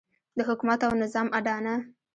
[0.37, 1.75] د حکومت او نظام اډانه.